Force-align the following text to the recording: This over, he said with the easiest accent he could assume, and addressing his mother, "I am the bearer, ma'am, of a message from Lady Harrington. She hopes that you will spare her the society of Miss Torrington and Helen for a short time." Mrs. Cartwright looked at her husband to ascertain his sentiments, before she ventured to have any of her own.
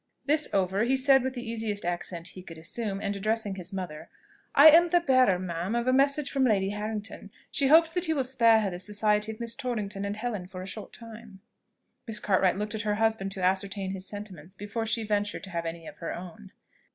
This 0.25 0.49
over, 0.51 0.83
he 0.83 0.95
said 0.95 1.21
with 1.21 1.35
the 1.35 1.47
easiest 1.47 1.85
accent 1.85 2.29
he 2.29 2.41
could 2.41 2.57
assume, 2.57 2.99
and 3.01 3.15
addressing 3.15 3.53
his 3.53 3.71
mother, 3.71 4.09
"I 4.55 4.69
am 4.69 4.89
the 4.89 4.99
bearer, 4.99 5.37
ma'am, 5.37 5.75
of 5.75 5.85
a 5.87 5.93
message 5.93 6.31
from 6.31 6.43
Lady 6.43 6.71
Harrington. 6.71 7.29
She 7.51 7.67
hopes 7.67 7.91
that 7.91 8.07
you 8.07 8.15
will 8.15 8.23
spare 8.23 8.61
her 8.61 8.71
the 8.71 8.79
society 8.79 9.31
of 9.31 9.39
Miss 9.39 9.53
Torrington 9.55 10.03
and 10.03 10.17
Helen 10.17 10.47
for 10.47 10.63
a 10.63 10.65
short 10.65 10.91
time." 10.91 11.41
Mrs. 12.09 12.23
Cartwright 12.23 12.57
looked 12.57 12.73
at 12.73 12.81
her 12.81 12.95
husband 12.95 13.29
to 13.33 13.43
ascertain 13.43 13.91
his 13.91 14.07
sentiments, 14.07 14.55
before 14.55 14.87
she 14.87 15.03
ventured 15.03 15.43
to 15.43 15.51
have 15.51 15.67
any 15.67 15.85
of 15.85 15.97
her 15.97 16.11
own. 16.15 16.51